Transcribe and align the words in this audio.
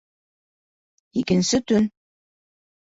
Икенсе 1.21 1.61
төн 1.67 1.85